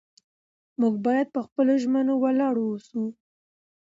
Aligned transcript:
موږ 0.81 0.93
باید 1.05 1.27
په 1.35 1.41
خپلو 1.47 1.73
ژمنو 1.83 2.13
ولاړ 2.23 2.55
واوسو 2.59 3.03